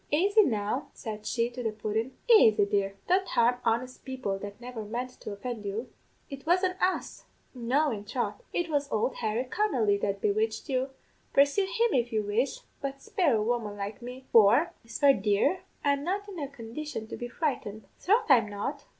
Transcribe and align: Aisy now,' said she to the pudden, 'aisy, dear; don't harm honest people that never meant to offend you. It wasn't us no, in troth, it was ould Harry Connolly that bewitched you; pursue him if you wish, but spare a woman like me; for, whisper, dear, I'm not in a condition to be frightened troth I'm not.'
Aisy 0.11 0.41
now,' 0.43 0.87
said 0.95 1.27
she 1.27 1.47
to 1.51 1.61
the 1.61 1.71
pudden, 1.71 2.17
'aisy, 2.27 2.65
dear; 2.65 2.95
don't 3.07 3.27
harm 3.27 3.57
honest 3.63 4.03
people 4.03 4.39
that 4.39 4.59
never 4.59 4.83
meant 4.83 5.11
to 5.11 5.31
offend 5.31 5.63
you. 5.63 5.91
It 6.27 6.43
wasn't 6.43 6.81
us 6.81 7.25
no, 7.53 7.91
in 7.91 8.05
troth, 8.05 8.41
it 8.51 8.67
was 8.67 8.91
ould 8.91 9.17
Harry 9.17 9.43
Connolly 9.43 9.97
that 9.99 10.19
bewitched 10.19 10.69
you; 10.69 10.89
pursue 11.33 11.65
him 11.67 11.93
if 11.93 12.11
you 12.11 12.23
wish, 12.23 12.61
but 12.81 12.99
spare 12.99 13.35
a 13.35 13.43
woman 13.43 13.77
like 13.77 14.01
me; 14.01 14.25
for, 14.31 14.73
whisper, 14.81 15.13
dear, 15.13 15.61
I'm 15.83 16.03
not 16.03 16.27
in 16.27 16.39
a 16.39 16.47
condition 16.47 17.05
to 17.05 17.15
be 17.15 17.27
frightened 17.27 17.85
troth 18.03 18.25
I'm 18.27 18.49
not.' 18.49 18.85